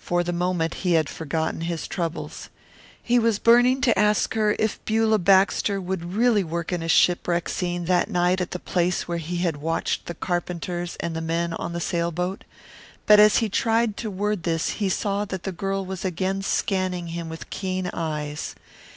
[0.00, 2.48] For the moment he had forgotten his troubles.
[3.00, 7.48] He was burning to ask her if Beulah Baxter would really work in a shipwreck
[7.48, 11.52] scene that night at the place where he had watched the carpenters and the men
[11.54, 12.42] on the sailboat;
[13.06, 17.06] but as he tried to word this he saw that the girl was again scanning
[17.14, 18.56] him with keen eyes.